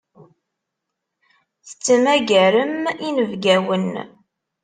[1.67, 3.91] Tettmagarem inebgawen.